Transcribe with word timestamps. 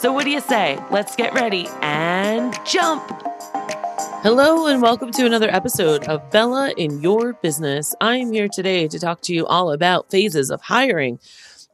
So, 0.00 0.14
what 0.14 0.24
do 0.24 0.30
you 0.30 0.40
say? 0.40 0.82
Let's 0.90 1.14
get 1.14 1.34
ready 1.34 1.68
and 1.82 2.58
jump! 2.64 3.02
Hello, 4.22 4.66
and 4.66 4.80
welcome 4.80 5.10
to 5.10 5.26
another 5.26 5.50
episode 5.50 6.08
of 6.08 6.30
Bella 6.30 6.72
in 6.78 7.02
Your 7.02 7.34
Business. 7.34 7.94
I 8.00 8.16
am 8.16 8.32
here 8.32 8.48
today 8.48 8.88
to 8.88 8.98
talk 8.98 9.20
to 9.24 9.34
you 9.34 9.44
all 9.46 9.70
about 9.70 10.10
phases 10.10 10.50
of 10.50 10.62
hiring. 10.62 11.18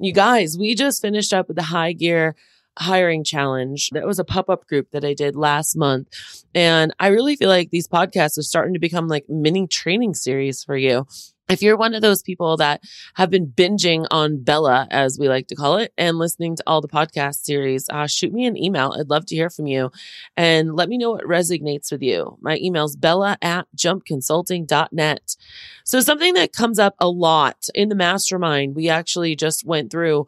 You 0.01 0.13
guys, 0.13 0.59
we 0.59 0.75
just 0.75 1.01
finished 1.01 1.33
up 1.33 1.47
with 1.47 1.57
the 1.57 1.63
high 1.63 1.93
gear 1.93 2.35
hiring 2.79 3.25
challenge. 3.25 3.91
That 3.91 4.07
was 4.07 4.19
a 4.19 4.25
pop 4.25 4.49
up 4.49 4.67
group 4.67 4.91
that 4.91 5.05
I 5.05 5.15
did 5.15 5.37
last 5.37 5.77
month. 5.77 6.09
And 6.55 6.95
I 7.01 7.09
really 7.09 7.37
feel 7.37 7.49
like 7.49 7.71
these 7.71 7.89
podcasts 7.89 8.39
are 8.39 8.43
starting 8.43 8.75
to 8.75 8.81
become 8.81 9.09
like 9.09 9.29
mini 9.29 9.67
training 9.67 10.15
series 10.15 10.65
for 10.65 10.77
you. 10.77 11.07
If 11.49 11.63
you're 11.63 11.77
one 11.77 11.95
of 11.95 12.03
those 12.03 12.23
people 12.23 12.57
that 12.57 12.81
have 13.15 13.31
been 13.31 13.47
binging 13.47 14.05
on 14.11 14.43
Bella, 14.43 14.89
as 14.91 15.17
we 15.17 15.29
like 15.29 15.47
to 15.49 15.55
call 15.55 15.77
it, 15.77 15.93
and 15.97 16.19
listening 16.19 16.57
to 16.57 16.63
all 16.67 16.81
the 16.81 16.89
podcast 16.89 17.45
series, 17.45 17.89
uh, 17.89 18.09
shoot 18.09 18.33
me 18.33 18.47
an 18.47 18.57
email. 18.57 18.93
I'd 18.99 19.09
love 19.09 19.27
to 19.27 19.37
hear 19.37 19.49
from 19.49 19.69
you 19.69 19.93
and 20.37 20.75
let 20.75 20.89
me 20.89 20.99
know 20.99 21.13
what 21.13 21.25
resonates 21.25 21.93
with 21.93 22.03
you. 22.03 22.37
My 22.41 22.59
email's 22.61 22.97
bella 22.97 23.39
at 23.41 23.69
jumpconsulting.net. 23.77 25.37
So, 25.85 26.01
something 26.01 26.35
that 26.35 26.53
comes 26.53 26.81
up 26.81 26.97
a 26.99 27.09
lot 27.09 27.69
in 27.77 27.91
the 27.91 27.95
mastermind, 27.95 28.75
we 28.75 28.89
actually 28.89 29.37
just 29.37 29.65
went 29.65 29.93
through 29.93 30.27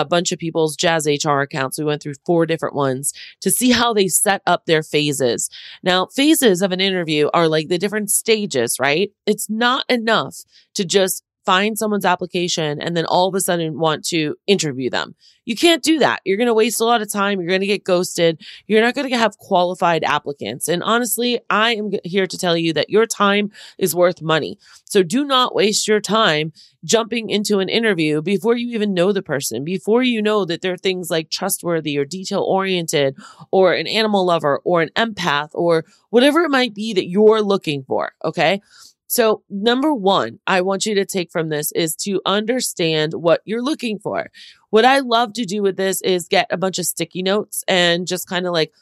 a 0.00 0.04
bunch 0.04 0.32
of 0.32 0.38
people's 0.38 0.76
Jazz 0.76 1.06
HR 1.06 1.40
accounts. 1.40 1.78
We 1.78 1.84
went 1.84 2.02
through 2.02 2.14
four 2.24 2.46
different 2.46 2.74
ones 2.74 3.12
to 3.40 3.50
see 3.50 3.70
how 3.70 3.92
they 3.92 4.08
set 4.08 4.42
up 4.46 4.66
their 4.66 4.82
phases. 4.82 5.48
Now, 5.82 6.06
phases 6.06 6.62
of 6.62 6.72
an 6.72 6.80
interview 6.80 7.28
are 7.32 7.48
like 7.48 7.68
the 7.68 7.78
different 7.78 8.10
stages, 8.10 8.76
right? 8.78 9.10
It's 9.26 9.48
not 9.50 9.84
enough 9.88 10.36
to 10.74 10.84
just 10.84 11.22
find 11.46 11.78
someone's 11.78 12.04
application 12.04 12.80
and 12.80 12.96
then 12.96 13.06
all 13.06 13.28
of 13.28 13.34
a 13.34 13.40
sudden 13.40 13.78
want 13.78 14.04
to 14.06 14.36
interview 14.46 14.90
them. 14.90 15.14
You 15.46 15.54
can't 15.54 15.82
do 15.82 16.00
that. 16.00 16.20
You're 16.24 16.36
going 16.36 16.48
to 16.48 16.54
waste 16.54 16.80
a 16.80 16.84
lot 16.84 17.00
of 17.02 17.10
time. 17.10 17.40
You're 17.40 17.48
going 17.48 17.60
to 17.60 17.66
get 17.68 17.84
ghosted. 17.84 18.42
You're 18.66 18.82
not 18.82 18.96
going 18.96 19.08
to 19.08 19.16
have 19.16 19.38
qualified 19.38 20.02
applicants. 20.02 20.66
And 20.66 20.82
honestly, 20.82 21.40
I 21.48 21.76
am 21.76 21.92
here 22.02 22.26
to 22.26 22.36
tell 22.36 22.56
you 22.56 22.72
that 22.72 22.90
your 22.90 23.06
time 23.06 23.52
is 23.78 23.94
worth 23.94 24.20
money. 24.20 24.58
So 24.84 25.04
do 25.04 25.24
not 25.24 25.54
waste 25.54 25.86
your 25.86 26.00
time 26.00 26.52
jumping 26.84 27.30
into 27.30 27.60
an 27.60 27.68
interview 27.68 28.22
before 28.22 28.56
you 28.56 28.74
even 28.74 28.92
know 28.92 29.12
the 29.12 29.22
person, 29.22 29.64
before 29.64 30.02
you 30.02 30.20
know 30.20 30.44
that 30.44 30.62
there 30.62 30.72
are 30.72 30.78
things 30.78 31.10
like 31.10 31.30
trustworthy 31.30 31.96
or 31.96 32.04
detail 32.04 32.42
oriented 32.42 33.16
or 33.52 33.72
an 33.72 33.86
animal 33.86 34.26
lover 34.26 34.60
or 34.64 34.82
an 34.82 34.90
empath 34.96 35.50
or 35.52 35.84
whatever 36.10 36.42
it 36.42 36.50
might 36.50 36.74
be 36.74 36.92
that 36.92 37.08
you're 37.08 37.40
looking 37.40 37.84
for. 37.84 38.12
Okay. 38.24 38.60
So, 39.08 39.42
number 39.48 39.94
one, 39.94 40.40
I 40.46 40.60
want 40.62 40.86
you 40.86 40.94
to 40.96 41.04
take 41.04 41.30
from 41.30 41.48
this 41.48 41.72
is 41.72 41.94
to 41.96 42.20
understand 42.26 43.14
what 43.14 43.40
you're 43.44 43.62
looking 43.62 43.98
for. 43.98 44.30
What 44.70 44.84
I 44.84 45.00
love 45.00 45.32
to 45.34 45.44
do 45.44 45.62
with 45.62 45.76
this 45.76 46.02
is 46.02 46.28
get 46.28 46.46
a 46.50 46.56
bunch 46.56 46.78
of 46.78 46.86
sticky 46.86 47.22
notes 47.22 47.62
and 47.68 48.06
just 48.06 48.28
kind 48.28 48.46
of 48.46 48.52
like 48.52 48.72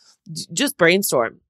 just 0.53 0.79
brainstorm 0.79 1.41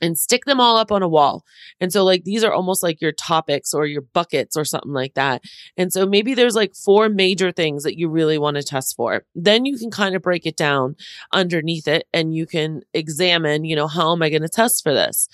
and 0.00 0.18
stick 0.18 0.44
them 0.44 0.60
all 0.60 0.76
up 0.76 0.92
on 0.92 1.02
a 1.02 1.08
wall. 1.08 1.44
And 1.80 1.92
so, 1.92 2.04
like, 2.04 2.24
these 2.24 2.44
are 2.44 2.52
almost 2.52 2.82
like 2.82 3.00
your 3.00 3.12
topics 3.12 3.74
or 3.74 3.86
your 3.86 4.02
buckets 4.02 4.56
or 4.56 4.64
something 4.64 4.92
like 4.92 5.14
that. 5.14 5.42
And 5.76 5.92
so, 5.92 6.06
maybe 6.06 6.34
there's 6.34 6.54
like 6.54 6.74
four 6.74 7.08
major 7.08 7.52
things 7.52 7.84
that 7.84 7.98
you 7.98 8.08
really 8.08 8.38
want 8.38 8.56
to 8.56 8.62
test 8.62 8.96
for. 8.96 9.24
Then 9.34 9.64
you 9.64 9.78
can 9.78 9.90
kind 9.90 10.14
of 10.14 10.22
break 10.22 10.46
it 10.46 10.56
down 10.56 10.96
underneath 11.32 11.88
it 11.88 12.06
and 12.12 12.34
you 12.34 12.46
can 12.46 12.82
examine, 12.94 13.64
you 13.64 13.76
know, 13.76 13.88
how 13.88 14.12
am 14.12 14.22
I 14.22 14.30
going 14.30 14.42
to 14.42 14.48
test 14.48 14.82
for 14.82 14.92
this? 14.92 15.28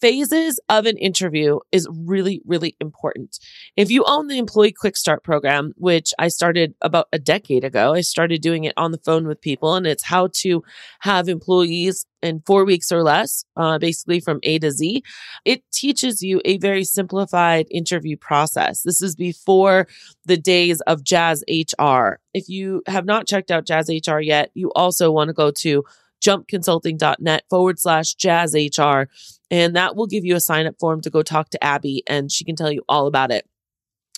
Phases 0.00 0.60
of 0.68 0.86
an 0.86 0.96
interview 0.98 1.58
is 1.72 1.88
really, 1.90 2.42
really 2.44 2.76
important. 2.80 3.38
If 3.76 3.90
you 3.90 4.04
own 4.06 4.26
the 4.26 4.38
Employee 4.38 4.72
Quick 4.72 4.96
Start 4.96 5.22
program, 5.22 5.72
which 5.76 6.12
I 6.18 6.28
started 6.28 6.74
about 6.82 7.08
a 7.12 7.18
decade 7.18 7.64
ago, 7.64 7.94
I 7.94 8.00
started 8.00 8.42
doing 8.42 8.64
it 8.64 8.74
on 8.76 8.92
the 8.92 8.98
phone 8.98 9.26
with 9.26 9.40
people, 9.40 9.74
and 9.74 9.86
it's 9.86 10.04
how 10.04 10.28
to 10.34 10.62
have 11.00 11.28
employees 11.28 12.06
in 12.22 12.42
four 12.46 12.64
weeks 12.64 12.90
or 12.90 13.02
less, 13.02 13.44
uh, 13.56 13.78
basically 13.78 14.20
from 14.20 14.40
A 14.42 14.58
to 14.58 14.70
Z. 14.70 15.02
It 15.44 15.62
teaches 15.72 16.22
you 16.22 16.40
a 16.44 16.58
very 16.58 16.84
simplified 16.84 17.66
interview 17.70 18.16
process. 18.16 18.82
This 18.82 19.02
is 19.02 19.14
before 19.14 19.86
the 20.24 20.36
days 20.36 20.80
of 20.82 21.04
Jazz 21.04 21.44
HR. 21.48 22.20
If 22.34 22.48
you 22.48 22.82
have 22.86 23.04
not 23.04 23.26
checked 23.26 23.50
out 23.50 23.66
Jazz 23.66 23.88
HR 23.88 24.18
yet, 24.18 24.50
you 24.54 24.72
also 24.74 25.10
want 25.10 25.28
to 25.28 25.34
go 25.34 25.50
to 25.50 25.84
jumpconsulting.net 26.22 27.44
forward 27.48 27.78
slash 27.78 28.14
jazz 28.14 28.54
HR. 28.54 29.04
And 29.50 29.76
that 29.76 29.96
will 29.96 30.06
give 30.06 30.24
you 30.24 30.36
a 30.36 30.40
sign 30.40 30.66
up 30.66 30.76
form 30.78 31.00
to 31.02 31.10
go 31.10 31.22
talk 31.22 31.50
to 31.50 31.64
Abby 31.64 32.02
and 32.06 32.30
she 32.30 32.44
can 32.44 32.56
tell 32.56 32.72
you 32.72 32.82
all 32.88 33.06
about 33.06 33.30
it. 33.30 33.48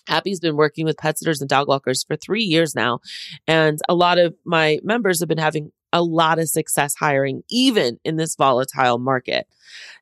Abby's 0.09 0.41
been 0.41 0.57
working 0.57 0.85
with 0.85 0.97
pet 0.97 1.19
sitters 1.19 1.41
and 1.41 1.51
dog 1.51 1.69
walkers 1.69 2.03
for 2.03 2.17
three 2.17 2.43
years 2.43 2.75
now. 2.75 3.01
And 3.47 3.79
a 3.89 3.95
lot 3.95 4.19
of 4.19 4.35
my 4.45 4.79
members 4.83 5.21
have 5.21 5.29
been 5.29 5.39
having 5.39 5.71
a 5.93 6.03
lot 6.03 6.39
of 6.39 6.49
success 6.49 6.95
hiring, 6.95 7.43
even 7.49 7.99
in 8.05 8.17
this 8.17 8.37
volatile 8.37 8.99
market. 8.99 9.47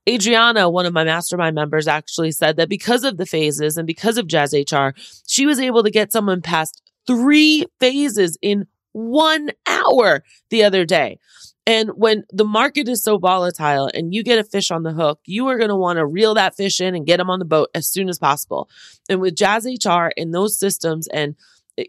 Adriana, 0.08 0.68
one 0.68 0.86
of 0.86 0.92
my 0.92 1.04
mastermind 1.04 1.54
members, 1.54 1.88
actually 1.88 2.32
said 2.32 2.56
that 2.56 2.68
because 2.68 3.04
of 3.04 3.16
the 3.16 3.26
phases 3.26 3.76
and 3.76 3.86
because 3.86 4.18
of 4.18 4.26
Jazz 4.26 4.52
HR, 4.52 4.88
she 5.26 5.46
was 5.46 5.60
able 5.60 5.82
to 5.82 5.90
get 5.90 6.12
someone 6.12 6.42
past 6.42 6.82
three 7.06 7.66
phases 7.80 8.36
in 8.42 8.66
one 8.92 9.50
hour 9.66 10.24
the 10.50 10.64
other 10.64 10.84
day. 10.84 11.18
And 11.66 11.90
when 11.96 12.24
the 12.30 12.44
market 12.44 12.88
is 12.88 13.02
so 13.02 13.18
volatile 13.18 13.90
and 13.92 14.14
you 14.14 14.22
get 14.22 14.38
a 14.38 14.44
fish 14.44 14.70
on 14.70 14.84
the 14.84 14.92
hook, 14.92 15.18
you 15.24 15.48
are 15.48 15.58
going 15.58 15.68
to 15.68 15.76
want 15.76 15.96
to 15.96 16.06
reel 16.06 16.34
that 16.34 16.54
fish 16.54 16.80
in 16.80 16.94
and 16.94 17.04
get 17.04 17.16
them 17.16 17.28
on 17.28 17.40
the 17.40 17.44
boat 17.44 17.70
as 17.74 17.88
soon 17.88 18.08
as 18.08 18.20
possible. 18.20 18.70
And 19.08 19.20
with 19.20 19.34
Jazz 19.34 19.66
HR 19.66 20.12
and 20.16 20.32
those 20.32 20.56
systems, 20.56 21.08
and 21.08 21.34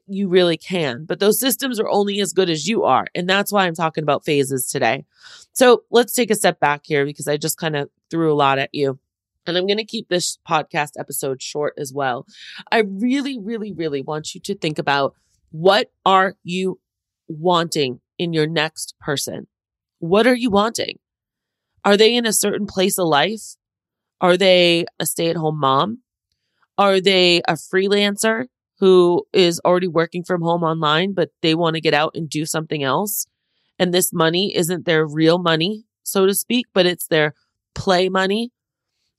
you 0.07 0.27
really 0.27 0.57
can, 0.57 1.05
but 1.05 1.19
those 1.19 1.39
systems 1.39 1.79
are 1.79 1.87
only 1.89 2.19
as 2.19 2.33
good 2.33 2.49
as 2.49 2.67
you 2.67 2.83
are. 2.83 3.05
And 3.13 3.29
that's 3.29 3.51
why 3.51 3.65
I'm 3.65 3.75
talking 3.75 4.03
about 4.03 4.25
phases 4.25 4.67
today. 4.67 5.05
So 5.53 5.83
let's 5.91 6.13
take 6.13 6.31
a 6.31 6.35
step 6.35 6.59
back 6.59 6.81
here 6.83 7.05
because 7.05 7.27
I 7.27 7.37
just 7.37 7.57
kind 7.57 7.75
of 7.75 7.89
threw 8.09 8.33
a 8.33 8.35
lot 8.35 8.59
at 8.59 8.69
you. 8.73 8.99
And 9.45 9.57
I'm 9.57 9.67
going 9.67 9.77
to 9.77 9.85
keep 9.85 10.09
this 10.09 10.39
podcast 10.47 10.91
episode 10.99 11.41
short 11.41 11.73
as 11.77 11.93
well. 11.93 12.25
I 12.71 12.79
really, 12.79 13.39
really, 13.39 13.71
really 13.71 14.01
want 14.01 14.35
you 14.35 14.41
to 14.41 14.55
think 14.55 14.77
about 14.77 15.13
what 15.51 15.91
are 16.05 16.35
you 16.43 16.79
wanting 17.29 18.01
in 18.17 18.33
your 18.33 18.47
next 18.47 18.95
person? 18.99 19.47
What 19.99 20.27
are 20.27 20.35
you 20.35 20.49
wanting? 20.49 20.99
Are 21.83 21.97
they 21.97 22.15
in 22.15 22.25
a 22.25 22.33
certain 22.33 22.67
place 22.67 22.97
of 22.97 23.07
life? 23.07 23.55
Are 24.21 24.37
they 24.37 24.85
a 24.99 25.05
stay 25.05 25.29
at 25.29 25.35
home 25.35 25.59
mom? 25.59 25.99
Are 26.77 27.01
they 27.01 27.41
a 27.47 27.53
freelancer 27.53 28.45
who 28.79 29.25
is 29.33 29.59
already 29.65 29.87
working 29.87 30.23
from 30.23 30.41
home 30.41 30.63
online, 30.63 31.13
but 31.13 31.29
they 31.41 31.55
want 31.55 31.75
to 31.75 31.81
get 31.81 31.93
out 31.93 32.11
and 32.13 32.29
do 32.29 32.45
something 32.45 32.83
else? 32.83 33.25
And 33.79 33.93
this 33.93 34.13
money 34.13 34.55
isn't 34.55 34.85
their 34.85 35.05
real 35.05 35.39
money, 35.39 35.85
so 36.03 36.25
to 36.25 36.33
speak, 36.33 36.67
but 36.73 36.85
it's 36.85 37.07
their 37.07 37.33
play 37.73 38.09
money. 38.09 38.51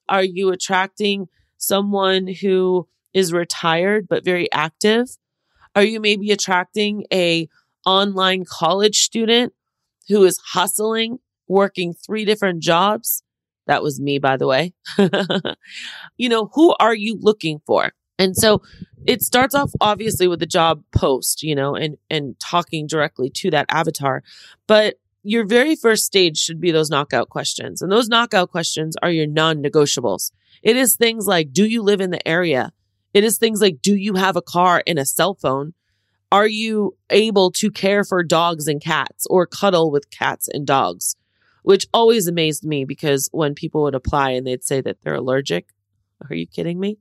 Are 0.09 0.25
you 0.25 0.51
attracting 0.51 1.27
someone 1.57 2.29
who 2.29 2.89
is 3.13 3.33
retired 3.33 4.07
but 4.09 4.25
very 4.25 4.51
active? 4.53 5.07
Are 5.75 5.85
you 5.85 6.01
maybe 6.01 6.31
attracting 6.31 7.05
a 7.13 7.49
online 7.85 8.45
college 8.45 8.99
student 9.01 9.53
who 10.09 10.25
is 10.25 10.39
hustling, 10.53 11.19
working 11.47 11.95
three 11.95 12.25
different 12.25 12.63
jobs. 12.63 13.23
That 13.67 13.83
was 13.83 14.01
me, 14.01 14.19
by 14.19 14.37
the 14.37 14.47
way. 14.47 14.73
you 16.17 16.29
know, 16.29 16.51
who 16.55 16.75
are 16.81 16.95
you 16.95 17.19
looking 17.21 17.61
for? 17.67 17.93
And 18.19 18.37
so 18.37 18.63
it 19.07 19.23
starts 19.23 19.55
off 19.55 19.71
obviously 19.81 20.27
with 20.27 20.41
the 20.41 20.47
job 20.47 20.83
post, 20.93 21.43
you 21.43 21.55
know, 21.55 21.75
and, 21.77 21.97
and 22.11 22.39
talking 22.41 22.87
directly 22.87 23.31
to 23.37 23.51
that 23.51 23.67
avatar. 23.69 24.23
But 24.67 24.97
your 25.23 25.45
very 25.45 25.77
first 25.77 26.05
stage 26.05 26.39
should 26.39 26.61
be 26.61 26.71
those 26.71 26.91
knockout 26.91 27.29
questions. 27.29 27.83
And 27.83 27.93
those 27.93 28.09
knockout 28.09 28.51
questions 28.51 28.97
are 29.03 29.11
your 29.11 29.27
non 29.27 29.63
negotiables. 29.63 30.33
It 30.63 30.77
is 30.77 30.97
things 30.97 31.27
like, 31.27 31.53
do 31.53 31.65
you 31.65 31.83
live 31.83 32.01
in 32.01 32.11
the 32.11 32.27
area? 32.27 32.73
It 33.15 33.25
is 33.25 33.39
things 33.39 33.61
like, 33.61 33.81
do 33.83 33.95
you 33.95 34.15
have 34.15 34.37
a 34.37 34.43
car 34.43 34.83
and 34.87 34.99
a 34.99 35.05
cell 35.05 35.35
phone? 35.35 35.75
Are 36.31 36.49
you 36.49 36.97
able 37.09 37.51
to 37.53 37.71
care 37.71 38.05
for 38.05 38.23
dogs 38.23 38.69
and 38.69 38.83
cats 38.83 39.27
or 39.31 39.47
cuddle 39.47 39.91
with 39.91 40.11
cats 40.11 40.49
and 40.49 40.67
dogs? 40.67 41.17
Which 41.63 41.87
always 41.93 42.27
amazed 42.27 42.65
me 42.65 42.85
because 42.85 43.29
when 43.33 43.55
people 43.55 43.83
would 43.83 43.95
apply 43.95 44.31
and 44.31 44.47
they'd 44.47 44.65
say 44.65 44.81
that 44.83 45.01
they're 45.03 45.15
allergic, 45.15 45.69
are 46.29 46.37
you 46.37 46.47
kidding 46.47 46.79
me? 46.79 46.99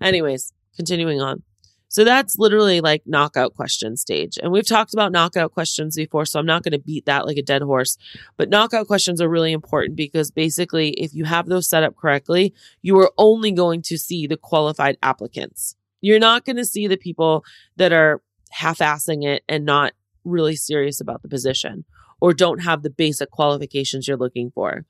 Anyways, 0.00 0.52
continuing 0.74 1.20
on. 1.20 1.42
So 1.88 2.04
that's 2.04 2.36
literally 2.38 2.80
like 2.80 3.02
knockout 3.06 3.54
question 3.54 3.96
stage. 3.96 4.36
And 4.42 4.50
we've 4.50 4.66
talked 4.66 4.92
about 4.92 5.12
knockout 5.12 5.52
questions 5.52 5.96
before, 5.96 6.24
so 6.24 6.40
I'm 6.40 6.46
not 6.46 6.62
going 6.62 6.72
to 6.72 6.78
beat 6.78 7.06
that 7.06 7.24
like 7.24 7.36
a 7.36 7.42
dead 7.42 7.62
horse. 7.62 7.96
But 8.36 8.50
knockout 8.50 8.88
questions 8.88 9.20
are 9.20 9.28
really 9.28 9.52
important 9.52 9.96
because 9.96 10.30
basically, 10.30 10.90
if 10.90 11.14
you 11.14 11.24
have 11.24 11.46
those 11.46 11.68
set 11.68 11.84
up 11.84 11.96
correctly, 11.96 12.52
you 12.82 12.98
are 12.98 13.12
only 13.16 13.52
going 13.52 13.82
to 13.82 13.96
see 13.96 14.26
the 14.26 14.36
qualified 14.36 14.98
applicants. 15.02 15.76
You're 16.00 16.18
not 16.18 16.44
going 16.44 16.56
to 16.56 16.64
see 16.64 16.86
the 16.86 16.96
people 16.96 17.44
that 17.76 17.92
are 17.92 18.20
half 18.50 18.78
assing 18.78 19.24
it 19.24 19.42
and 19.48 19.64
not 19.64 19.92
really 20.24 20.56
serious 20.56 21.00
about 21.00 21.22
the 21.22 21.28
position 21.28 21.84
or 22.20 22.32
don't 22.32 22.62
have 22.62 22.82
the 22.82 22.90
basic 22.90 23.30
qualifications 23.30 24.08
you're 24.08 24.16
looking 24.16 24.50
for. 24.50 24.84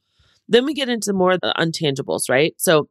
Then 0.49 0.65
we 0.65 0.75
get 0.75 0.89
into 0.89 1.13
more 1.13 1.37
the 1.37 1.53
untangibles, 1.59 2.29
right? 2.29 2.55
So 2.57 2.89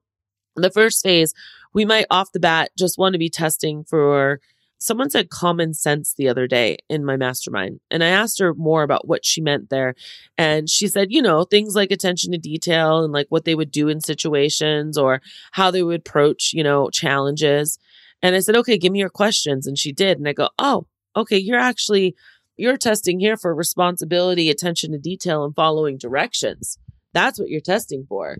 the 0.55 0.69
first 0.69 1.03
phase, 1.03 1.33
we 1.73 1.85
might 1.85 2.05
off 2.09 2.31
the 2.31 2.39
bat 2.39 2.71
just 2.77 2.97
want 2.97 3.13
to 3.13 3.19
be 3.19 3.29
testing 3.29 3.83
for 3.83 4.39
someone 4.77 5.09
said 5.09 5.29
common 5.29 5.73
sense 5.73 6.13
the 6.13 6.27
other 6.27 6.47
day 6.47 6.77
in 6.89 7.05
my 7.05 7.15
mastermind 7.15 7.79
and 7.89 8.03
i 8.03 8.07
asked 8.07 8.39
her 8.39 8.53
more 8.53 8.83
about 8.83 9.07
what 9.07 9.25
she 9.25 9.41
meant 9.41 9.69
there 9.69 9.95
and 10.37 10.69
she 10.69 10.87
said 10.87 11.07
you 11.11 11.21
know 11.21 11.43
things 11.43 11.75
like 11.75 11.91
attention 11.91 12.31
to 12.31 12.37
detail 12.37 13.03
and 13.03 13.13
like 13.13 13.27
what 13.29 13.45
they 13.45 13.55
would 13.55 13.71
do 13.71 13.87
in 13.87 14.01
situations 14.01 14.97
or 14.97 15.21
how 15.53 15.71
they 15.71 15.81
would 15.81 16.01
approach 16.01 16.51
you 16.53 16.63
know 16.63 16.89
challenges 16.89 17.79
and 18.25 18.35
i 18.35 18.39
said 18.39 18.55
okay 18.55 18.77
give 18.77 18.91
me 18.91 18.99
your 18.99 19.09
questions. 19.09 19.67
And 19.67 19.77
she 19.77 19.91
did. 19.91 20.17
And 20.17 20.27
i 20.27 20.33
go 20.33 20.49
oh 20.59 20.87
okay 21.15 21.37
you're 21.37 21.59
actually 21.59 22.15
you're 22.57 22.77
testing 22.77 23.19
here 23.19 23.37
for 23.37 23.53
responsibility 23.53 24.49
attention 24.49 24.91
to 24.93 24.97
detail 24.97 25.43
and 25.43 25.53
following 25.53 25.97
directions. 25.97 26.77
That's 27.13 27.37
what 27.37 27.49
you're 27.49 27.61
testing 27.61 28.05
for. 28.07 28.37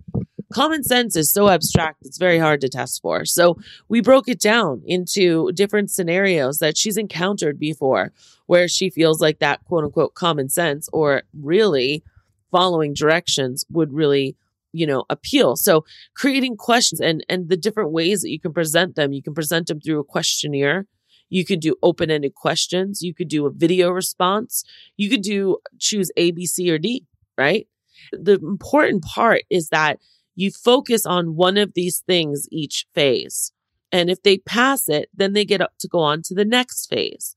Common 0.54 0.84
sense 0.84 1.16
is 1.16 1.32
so 1.32 1.50
abstract, 1.50 2.06
it's 2.06 2.18
very 2.18 2.40
hard 2.40 2.62
to 2.62 2.70
test 2.70 3.02
for. 3.02 3.26
So 3.26 3.58
we 3.90 4.00
broke 4.00 4.30
it 4.30 4.40
down 4.40 4.84
into 4.86 5.52
different 5.54 5.92
scenarios 5.92 6.60
that 6.60 6.78
she's 6.78 6.98
encountered 6.98 7.60
before 7.60 8.14
where 8.46 8.68
she 8.68 8.90
feels 8.90 9.20
like 9.20 9.40
that 9.40 9.64
quote 9.66 9.84
unquote 9.84 10.14
common 10.14 10.50
sense 10.50 10.88
or 10.94 11.24
really 11.34 12.04
following 12.52 12.94
directions 12.94 13.66
would 13.70 13.92
really 13.92 14.38
you 14.76 14.86
know 14.86 15.06
appeal. 15.10 15.56
So 15.56 15.86
creating 16.16 16.58
questions 16.58 17.00
and 17.02 17.26
and 17.30 17.50
the 17.50 17.58
different 17.58 17.92
ways 17.92 18.22
that 18.22 18.30
you 18.30 18.40
can 18.40 18.54
present 18.54 18.96
them. 18.96 19.14
You 19.14 19.24
can 19.24 19.34
present 19.34 19.68
them 19.68 19.80
through 19.80 20.00
a 20.00 20.04
questionnaire. 20.04 20.88
You 21.30 21.44
could 21.44 21.60
do 21.60 21.76
open-ended 21.82 22.36
questions. 22.36 23.02
You 23.02 23.14
could 23.14 23.30
do 23.30 23.48
a 23.48 23.52
video 23.52 23.90
response. 23.90 24.64
You 24.96 25.10
could 25.10 25.24
do 25.24 25.58
choose 25.80 26.12
a 26.18 26.32
b 26.32 26.46
c 26.46 26.70
or 26.70 26.78
d 26.78 27.06
right? 27.38 27.68
The 28.12 28.34
important 28.34 29.04
part 29.04 29.44
is 29.50 29.70
that 29.70 30.00
you 30.36 30.52
focus 30.52 31.06
on 31.06 31.36
one 31.36 31.58
of 31.58 31.74
these 31.74 32.04
things 32.06 32.48
each 32.52 32.86
phase. 32.94 33.52
And 33.92 34.10
if 34.10 34.22
they 34.24 34.38
pass 34.40 34.90
it, 34.90 35.10
then 35.14 35.34
they 35.34 35.46
get 35.46 35.62
up 35.62 35.74
to 35.80 35.88
go 35.88 36.00
on 36.00 36.22
to 36.24 36.34
the 36.34 36.46
next 36.46 36.88
phase. 36.88 37.36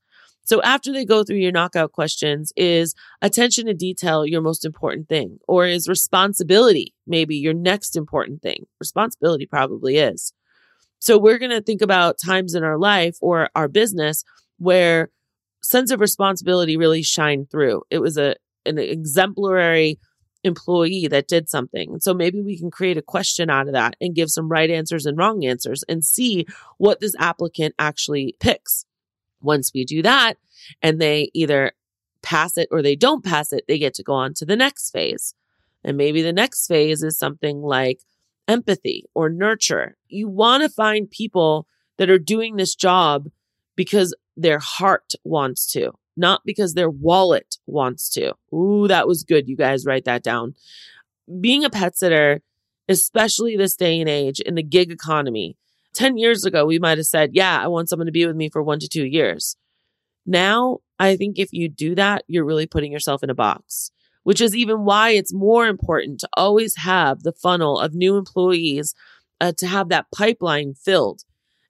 So 0.49 0.63
after 0.63 0.91
they 0.91 1.05
go 1.05 1.23
through 1.23 1.37
your 1.37 1.51
knockout 1.51 1.91
questions, 1.91 2.51
is 2.57 2.95
attention 3.21 3.67
to 3.67 3.75
detail 3.75 4.25
your 4.25 4.41
most 4.41 4.65
important 4.65 5.07
thing? 5.07 5.37
Or 5.47 5.67
is 5.67 5.87
responsibility 5.87 6.95
maybe 7.05 7.35
your 7.35 7.53
next 7.53 7.95
important 7.95 8.41
thing? 8.41 8.65
Responsibility 8.79 9.45
probably 9.45 9.97
is. 9.97 10.33
So 10.97 11.19
we're 11.19 11.37
going 11.37 11.51
to 11.51 11.61
think 11.61 11.83
about 11.83 12.17
times 12.25 12.55
in 12.55 12.63
our 12.63 12.79
life 12.79 13.15
or 13.21 13.51
our 13.53 13.67
business 13.67 14.23
where 14.57 15.11
sense 15.61 15.91
of 15.91 15.99
responsibility 15.99 16.77
really 16.77 17.03
shined 17.03 17.51
through. 17.51 17.83
It 17.91 17.99
was 17.99 18.17
a 18.17 18.35
an 18.65 18.79
exemplary 18.79 19.99
employee 20.43 21.07
that 21.09 21.27
did 21.27 21.47
something. 21.47 21.99
So 21.99 22.15
maybe 22.15 22.41
we 22.41 22.57
can 22.57 22.71
create 22.71 22.97
a 22.97 23.03
question 23.03 23.51
out 23.51 23.67
of 23.67 23.73
that 23.73 23.97
and 24.01 24.15
give 24.15 24.31
some 24.31 24.49
right 24.49 24.71
answers 24.71 25.05
and 25.05 25.15
wrong 25.15 25.45
answers 25.45 25.83
and 25.87 26.03
see 26.03 26.47
what 26.79 27.01
this 27.01 27.13
applicant 27.19 27.75
actually 27.77 28.35
picks. 28.39 28.87
Once 29.41 29.71
we 29.73 29.85
do 29.85 30.01
that 30.01 30.35
and 30.81 30.99
they 30.99 31.29
either 31.33 31.71
pass 32.21 32.57
it 32.57 32.67
or 32.71 32.81
they 32.81 32.95
don't 32.95 33.23
pass 33.23 33.53
it, 33.53 33.65
they 33.67 33.79
get 33.79 33.93
to 33.95 34.03
go 34.03 34.13
on 34.13 34.33
to 34.35 34.45
the 34.45 34.55
next 34.55 34.91
phase. 34.91 35.33
And 35.83 35.95
maybe 35.95 36.21
the 36.21 36.33
next 36.33 36.67
phase 36.67 37.03
is 37.03 37.17
something 37.17 37.61
like 37.61 38.01
empathy 38.47 39.05
or 39.13 39.29
nurture. 39.29 39.95
You 40.07 40.27
want 40.27 40.63
to 40.63 40.69
find 40.69 41.09
people 41.09 41.67
that 41.97 42.09
are 42.09 42.19
doing 42.19 42.55
this 42.55 42.75
job 42.75 43.29
because 43.75 44.13
their 44.35 44.59
heart 44.59 45.13
wants 45.23 45.71
to 45.73 45.93
not 46.19 46.41
because 46.45 46.73
their 46.73 46.89
wallet 46.89 47.55
wants 47.65 48.09
to. 48.09 48.33
Ooh, 48.53 48.87
that 48.89 49.07
was 49.07 49.23
good. 49.23 49.47
You 49.47 49.55
guys 49.55 49.85
write 49.85 50.03
that 50.03 50.21
down. 50.21 50.53
Being 51.39 51.63
a 51.63 51.69
pet 51.69 51.97
sitter, 51.97 52.41
especially 52.89 53.55
this 53.55 53.75
day 53.75 53.99
and 54.01 54.09
age 54.09 54.41
in 54.41 54.55
the 54.55 54.63
gig 54.63 54.91
economy, 54.91 55.55
10 55.99 56.17
years 56.17 56.45
ago, 56.45 56.65
we 56.65 56.79
might 56.79 56.97
have 56.97 57.07
said, 57.07 57.31
yeah, 57.33 57.61
I 57.61 57.67
want 57.67 57.89
someone 57.89 58.05
to 58.05 58.11
be 58.13 58.25
with 58.25 58.37
me 58.37 58.49
for 58.49 58.63
one 58.63 58.79
to 58.79 58.87
two 58.87 59.05
years. 59.05 59.57
Now, 60.25 60.77
I 60.97 61.17
think 61.17 61.37
if 61.37 61.51
you 61.51 61.67
do 61.67 61.93
that, 61.95 62.23
you're 62.25 62.45
really 62.45 62.67
putting 62.67 62.93
yourself 62.93 63.21
in 63.21 63.29
a 63.29 63.35
box, 63.35 63.91
which 64.23 64.39
is 64.39 64.55
even 64.55 64.85
why 64.85 65.09
it's 65.09 65.33
more 65.33 65.67
important 65.67 66.21
to 66.21 66.29
always 66.37 66.77
have 66.77 67.23
the 67.23 67.33
funnel 67.33 67.77
of 67.77 67.93
new 67.93 68.15
employees 68.15 68.95
uh, 69.41 69.51
to 69.57 69.67
have 69.67 69.89
that 69.89 70.05
pipeline 70.15 70.73
filled 70.73 71.23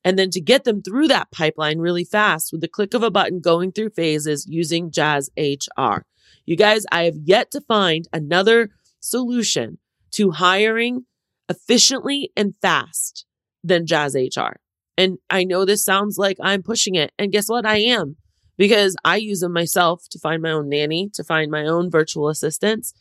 and 0.06 0.20
then 0.20 0.30
to 0.30 0.40
get 0.40 0.64
them 0.64 0.84
through 0.84 1.08
that 1.08 1.31
pipeline 1.31 1.80
really 1.80 2.06
fast 2.06 2.52
with 2.52 2.62
the 2.62 2.68
click 2.68 2.94
of 2.94 3.02
a 3.02 3.10
button 3.10 3.40
going 3.40 3.72
through 3.72 3.90
phases 3.90 4.46
using 4.48 4.92
Jazz 4.92 5.31
HR. 5.40 6.06
You 6.46 6.56
guys, 6.56 6.86
I 6.92 7.06
have 7.06 7.18
yet 7.24 7.50
to 7.50 7.62
find 7.62 8.08
another 8.14 8.70
solution 9.00 9.80
to 10.12 10.30
hiring 10.30 11.06
efficiently 11.50 12.31
and 12.38 12.54
fast 12.62 13.26
than 13.64 13.86
Jazz 13.86 14.16
HR. 14.16 14.60
And 14.98 15.18
I 15.30 15.44
know 15.44 15.64
this 15.64 15.84
sounds 15.84 16.18
like 16.18 16.38
I'm 16.42 16.64
pushing 16.64 16.96
it. 16.96 17.12
And 17.18 17.32
guess 17.32 17.48
what? 17.48 17.66
I 17.66 17.78
am 17.78 18.18
because 18.58 18.96
I 19.06 19.16
use 19.16 19.40
them 19.40 19.54
myself 19.54 20.08
to 20.10 20.20
find 20.20 20.42
my 20.42 20.52
own 20.52 20.68
nanny, 20.68 21.10
to 21.14 21.24
find 21.24 21.50
my 21.50 21.66
own 21.66 21.90
virtual 21.90 22.28
assistants. 22.28 22.94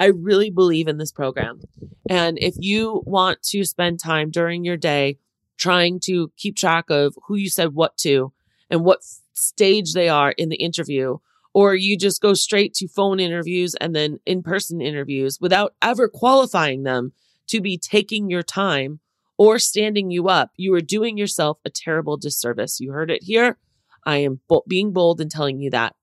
I 0.00 0.06
really 0.06 0.50
believe 0.50 0.88
in 0.88 0.96
this 0.96 1.12
program. 1.12 1.60
And 2.08 2.38
if 2.40 2.54
you 2.58 3.02
want 3.04 3.42
to 3.50 3.64
spend 3.64 4.00
time 4.00 4.30
during 4.30 4.64
your 4.64 4.78
day 4.78 5.18
trying 5.58 6.00
to 6.00 6.32
keep 6.36 6.56
track 6.56 6.86
of 6.88 7.16
who 7.26 7.36
you 7.36 7.50
said 7.50 7.74
what 7.74 7.96
to 7.98 8.32
and 8.70 8.84
what 8.84 9.04
stage 9.34 9.92
they 9.92 10.08
are 10.08 10.32
in 10.32 10.48
the 10.48 10.56
interview, 10.56 11.18
or 11.54 11.74
you 11.74 11.98
just 11.98 12.22
go 12.22 12.32
straight 12.32 12.72
to 12.74 12.88
phone 12.88 13.20
interviews 13.20 13.74
and 13.80 13.94
then 13.94 14.18
in 14.24 14.42
person 14.42 14.80
interviews 14.80 15.38
without 15.40 15.74
ever 15.82 16.08
qualifying 16.08 16.82
them 16.82 17.12
to 17.48 17.60
be 17.60 17.76
taking 17.76 18.30
your 18.30 18.42
time 18.42 19.00
or 19.42 19.58
standing 19.58 20.12
you 20.12 20.28
up, 20.28 20.52
you 20.56 20.72
are 20.72 20.80
doing 20.80 21.18
yourself 21.18 21.58
a 21.64 21.68
terrible 21.68 22.16
disservice. 22.16 22.78
You 22.78 22.92
heard 22.92 23.10
it 23.10 23.24
here. 23.24 23.58
I 24.06 24.18
am 24.18 24.38
bo- 24.48 24.62
being 24.68 24.92
bold 24.92 25.20
and 25.20 25.28
telling 25.28 25.58
you 25.58 25.68
that. 25.70 25.96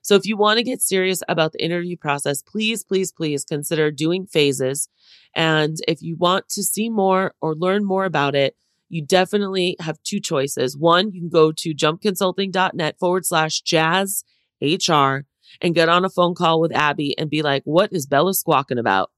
So 0.00 0.14
if 0.14 0.24
you 0.26 0.36
want 0.36 0.58
to 0.58 0.62
get 0.62 0.80
serious 0.80 1.20
about 1.28 1.50
the 1.50 1.64
interview 1.64 1.96
process, 1.96 2.40
please, 2.40 2.84
please, 2.84 3.10
please 3.10 3.44
consider 3.44 3.90
doing 3.90 4.26
phases. 4.26 4.88
And 5.34 5.76
if 5.88 6.02
you 6.02 6.14
want 6.16 6.48
to 6.50 6.62
see 6.62 6.88
more 6.88 7.34
or 7.40 7.56
learn 7.56 7.84
more 7.84 8.04
about 8.04 8.36
it, 8.36 8.54
you 8.88 9.04
definitely 9.04 9.74
have 9.80 10.00
two 10.04 10.20
choices. 10.20 10.78
One, 10.78 11.10
you 11.10 11.20
can 11.20 11.30
go 11.30 11.50
to 11.50 11.74
jumpconsulting.net 11.74 13.00
forward 13.00 13.26
slash 13.26 13.60
jazz 13.62 14.22
HR 14.62 15.24
and 15.60 15.74
get 15.74 15.88
on 15.88 16.04
a 16.04 16.10
phone 16.10 16.36
call 16.36 16.60
with 16.60 16.72
Abby 16.72 17.18
and 17.18 17.28
be 17.28 17.42
like, 17.42 17.62
what 17.64 17.92
is 17.92 18.06
Bella 18.06 18.34
squawking 18.34 18.78
about? 18.78 19.10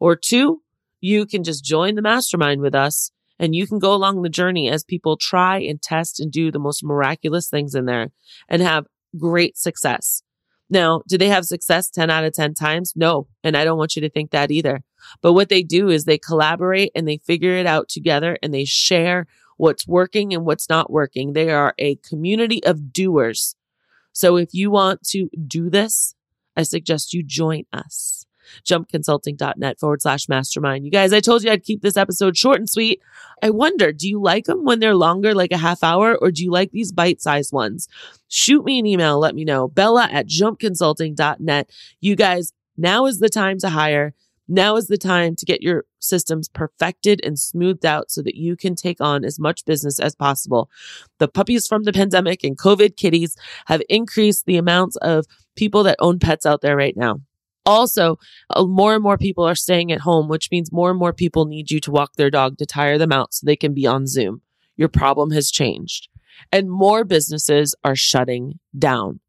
Or 0.00 0.16
two, 0.16 0.60
you 1.06 1.24
can 1.24 1.44
just 1.44 1.64
join 1.64 1.94
the 1.94 2.02
mastermind 2.02 2.60
with 2.60 2.74
us 2.74 3.12
and 3.38 3.54
you 3.54 3.66
can 3.66 3.78
go 3.78 3.94
along 3.94 4.22
the 4.22 4.28
journey 4.28 4.68
as 4.68 4.82
people 4.82 5.16
try 5.16 5.58
and 5.58 5.80
test 5.80 6.18
and 6.18 6.32
do 6.32 6.50
the 6.50 6.58
most 6.58 6.82
miraculous 6.82 7.48
things 7.48 7.74
in 7.74 7.84
there 7.84 8.08
and 8.48 8.60
have 8.60 8.86
great 9.16 9.56
success. 9.56 10.22
Now, 10.68 11.02
do 11.08 11.16
they 11.16 11.28
have 11.28 11.44
success 11.44 11.90
10 11.90 12.10
out 12.10 12.24
of 12.24 12.32
10 12.32 12.54
times? 12.54 12.92
No. 12.96 13.28
And 13.44 13.56
I 13.56 13.64
don't 13.64 13.78
want 13.78 13.94
you 13.94 14.02
to 14.02 14.10
think 14.10 14.32
that 14.32 14.50
either. 14.50 14.80
But 15.22 15.34
what 15.34 15.48
they 15.48 15.62
do 15.62 15.88
is 15.90 16.04
they 16.04 16.18
collaborate 16.18 16.90
and 16.96 17.06
they 17.06 17.18
figure 17.18 17.52
it 17.52 17.66
out 17.66 17.88
together 17.88 18.36
and 18.42 18.52
they 18.52 18.64
share 18.64 19.28
what's 19.58 19.86
working 19.86 20.34
and 20.34 20.44
what's 20.44 20.68
not 20.68 20.90
working. 20.90 21.32
They 21.32 21.50
are 21.50 21.72
a 21.78 21.96
community 21.96 22.64
of 22.64 22.92
doers. 22.92 23.54
So 24.12 24.36
if 24.36 24.48
you 24.52 24.72
want 24.72 25.04
to 25.10 25.28
do 25.46 25.70
this, 25.70 26.16
I 26.56 26.64
suggest 26.64 27.12
you 27.12 27.22
join 27.22 27.64
us 27.72 28.25
jumpconsulting.net 28.64 29.78
forward 29.78 30.02
slash 30.02 30.28
mastermind. 30.28 30.84
You 30.84 30.90
guys, 30.90 31.12
I 31.12 31.20
told 31.20 31.42
you 31.42 31.50
I'd 31.50 31.64
keep 31.64 31.82
this 31.82 31.96
episode 31.96 32.36
short 32.36 32.58
and 32.58 32.68
sweet. 32.68 33.00
I 33.42 33.50
wonder, 33.50 33.92
do 33.92 34.08
you 34.08 34.20
like 34.20 34.44
them 34.44 34.64
when 34.64 34.80
they're 34.80 34.94
longer, 34.94 35.34
like 35.34 35.52
a 35.52 35.58
half 35.58 35.82
hour, 35.82 36.16
or 36.16 36.30
do 36.30 36.42
you 36.42 36.50
like 36.50 36.70
these 36.70 36.92
bite 36.92 37.20
sized 37.20 37.52
ones? 37.52 37.88
Shoot 38.28 38.64
me 38.64 38.78
an 38.78 38.86
email. 38.86 39.18
Let 39.18 39.34
me 39.34 39.44
know. 39.44 39.68
Bella 39.68 40.08
at 40.10 40.26
jumpconsulting.net. 40.26 41.70
You 42.00 42.16
guys, 42.16 42.52
now 42.76 43.06
is 43.06 43.18
the 43.18 43.28
time 43.28 43.58
to 43.58 43.70
hire. 43.70 44.14
Now 44.48 44.76
is 44.76 44.86
the 44.86 44.98
time 44.98 45.34
to 45.36 45.44
get 45.44 45.62
your 45.62 45.84
systems 45.98 46.48
perfected 46.48 47.20
and 47.24 47.38
smoothed 47.38 47.84
out 47.84 48.10
so 48.10 48.22
that 48.22 48.36
you 48.36 48.56
can 48.56 48.74
take 48.74 49.00
on 49.00 49.24
as 49.24 49.38
much 49.40 49.64
business 49.64 49.98
as 49.98 50.14
possible. 50.14 50.70
The 51.18 51.28
puppies 51.28 51.66
from 51.66 51.82
the 51.82 51.92
pandemic 51.92 52.44
and 52.44 52.56
COVID 52.56 52.96
kitties 52.96 53.36
have 53.66 53.82
increased 53.88 54.46
the 54.46 54.56
amounts 54.56 54.96
of 54.96 55.26
people 55.56 55.82
that 55.82 55.96
own 55.98 56.18
pets 56.18 56.46
out 56.46 56.60
there 56.60 56.76
right 56.76 56.96
now. 56.96 57.20
Also, 57.66 58.16
uh, 58.50 58.64
more 58.64 58.94
and 58.94 59.02
more 59.02 59.18
people 59.18 59.44
are 59.44 59.56
staying 59.56 59.90
at 59.92 60.00
home, 60.00 60.28
which 60.28 60.48
means 60.52 60.72
more 60.72 60.90
and 60.90 60.98
more 60.98 61.12
people 61.12 61.46
need 61.46 61.70
you 61.70 61.80
to 61.80 61.90
walk 61.90 62.12
their 62.14 62.30
dog 62.30 62.56
to 62.58 62.64
tire 62.66 62.96
them 62.96 63.12
out 63.12 63.34
so 63.34 63.44
they 63.44 63.56
can 63.56 63.74
be 63.74 63.86
on 63.86 64.06
Zoom. 64.06 64.40
Your 64.76 64.88
problem 64.88 65.32
has 65.32 65.50
changed. 65.50 66.08
and 66.52 66.70
more 66.70 67.04
businesses 67.04 67.74
are 67.84 67.96
shutting 67.96 68.58
down, 68.78 69.20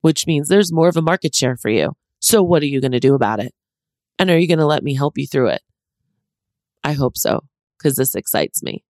which 0.00 0.26
means 0.26 0.48
there's 0.48 0.72
more 0.72 0.88
of 0.88 0.96
a 0.96 1.02
market 1.02 1.34
share 1.34 1.56
for 1.56 1.70
you. 1.70 1.92
So 2.20 2.42
what 2.42 2.62
are 2.62 2.66
you 2.66 2.80
going 2.80 2.92
to 2.92 3.00
do 3.00 3.14
about 3.14 3.40
it? 3.40 3.54
And 4.18 4.30
are 4.30 4.38
you 4.38 4.48
going 4.48 4.58
to 4.58 4.66
let 4.66 4.82
me 4.82 4.94
help 4.94 5.18
you 5.18 5.26
through 5.26 5.48
it? 5.48 5.62
I 6.82 6.92
hope 6.92 7.16
so, 7.16 7.40
because 7.78 7.96
this 7.96 8.14
excites 8.14 8.62
me 8.62 8.84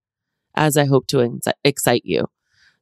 as 0.55 0.77
I 0.77 0.86
hope 0.86 1.07
to 1.07 1.39
excite 1.63 2.03
you. 2.05 2.27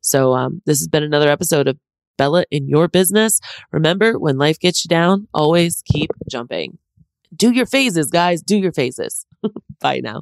So, 0.02 0.34
um, 0.34 0.62
this 0.66 0.80
has 0.80 0.88
been 0.88 1.04
another 1.04 1.30
episode 1.30 1.68
of 1.68 1.78
Bella 2.18 2.46
in 2.52 2.68
your 2.68 2.88
business. 2.88 3.40
Remember, 3.72 4.18
when 4.20 4.38
life 4.38 4.60
gets 4.60 4.86
you 4.86 4.90
down, 4.90 5.28
always 5.34 5.82
keep 5.86 6.12
jumping. 6.30 6.78
Do 7.36 7.52
your 7.52 7.66
phases, 7.66 8.10
guys. 8.10 8.42
Do 8.42 8.58
your 8.58 8.74
phases. 8.74 9.26
Bye 9.80 10.02
now. 10.04 10.22